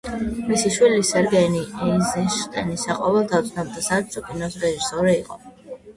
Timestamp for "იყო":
5.21-5.39